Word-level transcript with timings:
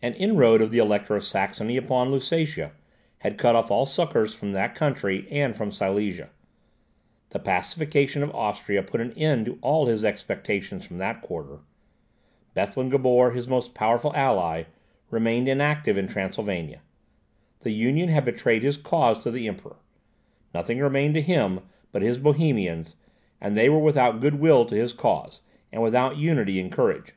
An 0.00 0.14
inroad 0.14 0.62
of 0.62 0.70
the 0.70 0.78
Elector 0.78 1.16
of 1.16 1.24
Saxony 1.24 1.76
upon 1.76 2.12
Lusatia, 2.12 2.70
had 3.18 3.36
cut 3.36 3.56
off 3.56 3.72
all 3.72 3.86
succours 3.86 4.32
from 4.32 4.52
that 4.52 4.76
country, 4.76 5.26
and 5.32 5.56
from 5.56 5.72
Silesia; 5.72 6.30
the 7.30 7.40
pacification 7.40 8.22
of 8.22 8.30
Austria 8.36 8.84
put 8.84 9.00
an 9.00 9.10
end 9.14 9.46
to 9.46 9.58
all 9.62 9.86
his 9.86 10.04
expectations 10.04 10.86
from 10.86 10.98
that 10.98 11.22
quarter; 11.22 11.58
Bethlen 12.54 12.88
Gabor, 12.88 13.32
his 13.32 13.48
most 13.48 13.74
powerful 13.74 14.14
ally, 14.14 14.66
remained 15.10 15.48
inactive 15.48 15.98
in 15.98 16.06
Transylvania; 16.06 16.80
the 17.62 17.72
Union 17.72 18.10
had 18.10 18.24
betrayed 18.24 18.62
his 18.62 18.76
cause 18.76 19.20
to 19.24 19.30
the 19.32 19.48
Emperor. 19.48 19.78
Nothing 20.54 20.78
remained 20.78 21.14
to 21.14 21.20
him 21.20 21.58
but 21.90 22.00
his 22.02 22.18
Bohemians; 22.20 22.94
and 23.40 23.56
they 23.56 23.68
were 23.68 23.80
without 23.80 24.20
goodwill 24.20 24.66
to 24.66 24.76
his 24.76 24.92
cause, 24.92 25.40
and 25.72 25.82
without 25.82 26.16
unity 26.16 26.60
and 26.60 26.70
courage. 26.70 27.14